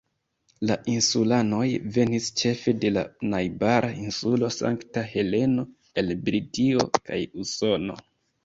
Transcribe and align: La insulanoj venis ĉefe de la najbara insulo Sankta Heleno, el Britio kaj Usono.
La 0.69 0.75
insulanoj 0.93 1.65
venis 1.97 2.29
ĉefe 2.41 2.73
de 2.85 2.91
la 2.95 3.03
najbara 3.35 3.91
insulo 4.05 4.49
Sankta 4.57 5.07
Heleno, 5.13 5.67
el 6.05 6.13
Britio 6.27 6.89
kaj 6.99 7.21
Usono. 7.45 8.05